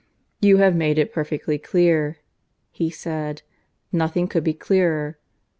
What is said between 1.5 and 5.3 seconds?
clear," he said. "Nothing could be clearer.